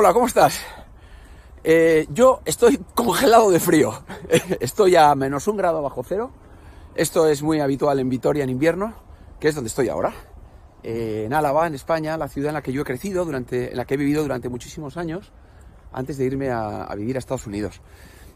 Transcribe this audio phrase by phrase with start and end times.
[0.00, 0.60] Hola, ¿cómo estás?
[1.64, 4.00] Eh, yo estoy congelado de frío.
[4.60, 6.30] Estoy a menos un grado bajo cero.
[6.94, 8.94] Esto es muy habitual en Vitoria en invierno,
[9.40, 10.14] que es donde estoy ahora.
[10.84, 13.76] Eh, en Álava, en España, la ciudad en la que yo he crecido, durante, en
[13.76, 15.32] la que he vivido durante muchísimos años,
[15.90, 17.80] antes de irme a, vivir a Estados Unidos.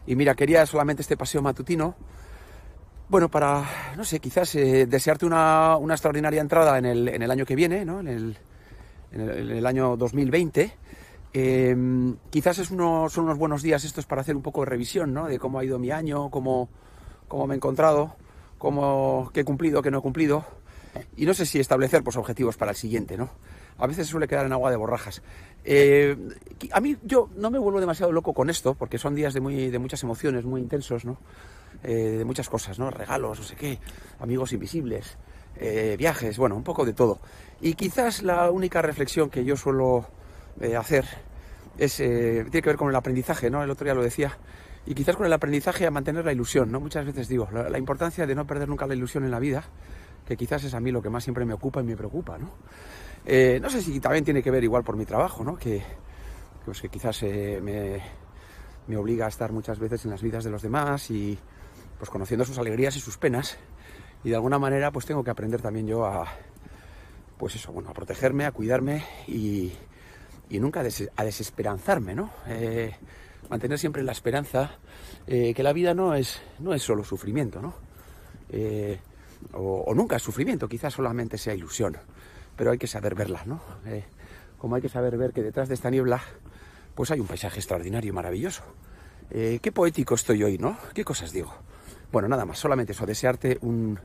[0.05, 1.95] Y mira, quería solamente este paseo matutino,
[3.07, 3.63] bueno, para,
[3.95, 7.55] no sé, quizás eh, desearte una, una, extraordinaria entrada en el, en el, año que
[7.55, 8.01] viene, ¿no?
[8.01, 8.37] en, el,
[9.13, 10.73] en el año 2020
[11.33, 11.75] eh,
[12.29, 15.27] quizás es uno, son unos buenos días estos para hacer un poco de revisión, ¿no?
[15.27, 16.69] De cómo ha ido mi año, cómo,
[17.27, 18.15] cómo me he encontrado,
[18.57, 20.45] cómo, qué he cumplido, qué no he cumplido.
[21.17, 23.31] Y no sé si establecer pues, objetivos para el siguiente, ¿no?
[23.79, 25.23] A veces suele quedar en agua de borrajas.
[25.63, 26.15] Eh,
[26.71, 29.71] a mí yo no me vuelvo demasiado loco con esto, porque son días de, muy,
[29.71, 31.17] de muchas emociones, muy intensos, ¿no?
[31.83, 32.91] Eh, de muchas cosas, ¿no?
[32.91, 33.79] Regalos, no sé qué,
[34.19, 35.17] amigos invisibles,
[35.55, 37.19] eh, viajes, bueno, un poco de todo.
[37.59, 40.05] Y quizás la única reflexión que yo suelo
[40.61, 41.05] eh, hacer
[41.77, 43.63] es, eh, tiene que ver con el aprendizaje, ¿no?
[43.63, 44.37] El otro día lo decía.
[44.85, 46.79] Y quizás con el aprendizaje a mantener la ilusión, ¿no?
[46.79, 49.63] Muchas veces digo, la, importancia de no perder nunca la ilusión en la vida,
[50.27, 52.51] que quizás es a mí lo que más siempre me ocupa y me preocupa, ¿no?
[53.25, 55.55] Eh, no sé si también tiene que ver igual por mi trabajo, ¿no?
[55.55, 55.81] Que,
[56.65, 58.01] pues que quizás me,
[58.87, 61.37] me obliga a estar muchas veces en las vidas de los demás y
[61.97, 63.57] pues conociendo sus alegrías y sus penas.
[64.25, 66.27] Y de alguna manera pues tengo que aprender también yo a,
[67.37, 69.73] pues eso, bueno, a protegerme, a cuidarme y,
[70.49, 72.31] y nunca a, des a desesperanzarme, ¿no?
[72.47, 72.93] Eh,
[73.49, 74.77] mantener siempre la esperanza
[75.27, 77.73] eh, que la vida no es, no es solo sufrimiento, ¿no?
[78.49, 78.99] Eh,
[79.53, 81.97] o, o, nunca es sufrimiento, quizás solamente sea ilusión,
[82.55, 83.61] pero hay que saber verla, ¿no?
[84.57, 86.21] Como hay que saber ver que detrás de esta niebla,
[86.95, 88.63] pues hay un paisaje extraordinario y maravilloso.
[89.29, 90.77] Qué poético estoy hoy, ¿no?
[90.93, 91.53] ¿Qué cosas digo?
[92.11, 93.99] Bueno, nada más, solamente eso, desearte un,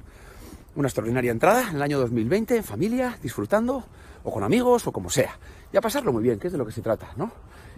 [0.78, 3.84] una extraordinaria entrada en el año 2020, en familia, disfrutando,
[4.22, 5.36] o con amigos, o como sea.
[5.72, 7.32] Y a pasarlo muy bien, que es de lo que se trata, ¿no?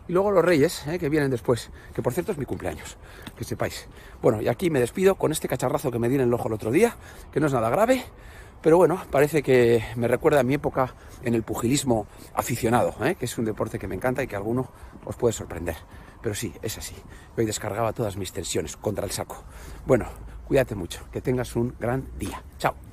[0.06, 0.98] Y luego los reyes, ¿eh?
[0.98, 2.98] que vienen después, que por cierto es mi cumpleaños,
[3.38, 3.88] que sepáis.
[4.20, 6.54] Bueno, y aquí me despido con este cacharrazo que me di en el ojo el
[6.54, 6.94] otro día,
[7.32, 8.04] que no es nada grave,
[8.60, 13.14] pero bueno, parece que me recuerda a mi época en el pugilismo aficionado, ¿eh?
[13.14, 14.70] que es un deporte que me encanta y que alguno
[15.06, 15.76] os puede sorprender.
[16.20, 16.96] Pero sí, es así.
[17.34, 19.42] Hoy descargaba todas mis tensiones contra el saco.
[19.86, 20.04] Bueno,
[20.46, 22.42] cuídate mucho, que tengas un gran día.
[22.58, 22.89] Chao.